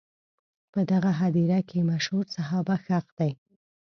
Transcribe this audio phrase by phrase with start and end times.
[0.71, 3.31] په دغه هدیره کې مشهور صحابه ښخ دي.